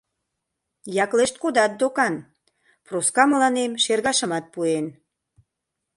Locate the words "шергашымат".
3.83-4.45